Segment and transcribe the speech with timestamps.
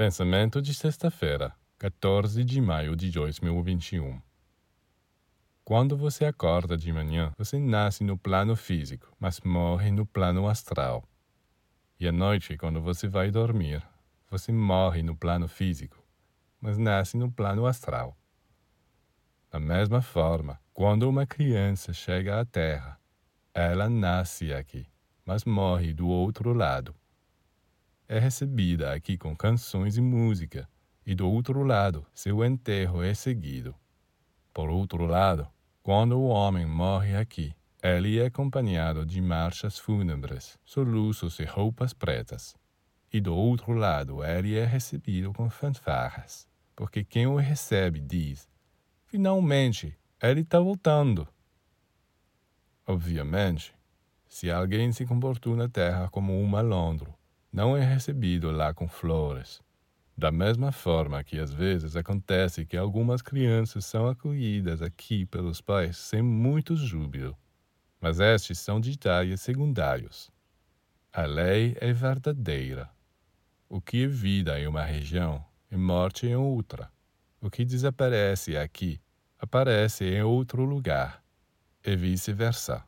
[0.00, 4.18] Pensamento de sexta-feira, 14 de maio de 2021.
[5.62, 11.06] Quando você acorda de manhã, você nasce no plano físico, mas morre no plano astral.
[11.98, 13.86] E à noite, quando você vai dormir,
[14.30, 16.02] você morre no plano físico,
[16.58, 18.16] mas nasce no plano astral.
[19.50, 22.98] Da mesma forma, quando uma criança chega à Terra,
[23.52, 24.86] ela nasce aqui,
[25.26, 26.94] mas morre do outro lado
[28.10, 30.68] é recebida aqui com canções e música,
[31.06, 33.72] e do outro lado, seu enterro é seguido.
[34.52, 35.46] Por outro lado,
[35.80, 42.56] quando o homem morre aqui, ele é acompanhado de marchas fúnebres, soluços e roupas pretas.
[43.12, 48.48] E do outro lado, ele é recebido com fanfarras, porque quem o recebe diz:
[49.04, 51.28] Finalmente, ele está voltando.
[52.84, 53.72] Obviamente,
[54.26, 57.14] se alguém se comportou na terra como um malandro,
[57.52, 59.60] não é recebido lá com flores.
[60.16, 65.96] Da mesma forma que às vezes acontece que algumas crianças são acolhidas aqui pelos pais
[65.96, 67.36] sem muito júbilo,
[68.00, 70.30] mas estes são detalhes secundários.
[71.12, 72.90] A lei é verdadeira.
[73.68, 76.90] O que é vida em uma região é morte em outra.
[77.40, 79.00] O que desaparece aqui
[79.38, 81.24] aparece em outro lugar,
[81.82, 82.84] e vice-versa.